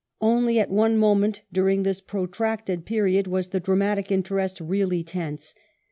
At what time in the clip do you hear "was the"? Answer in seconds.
3.27-3.59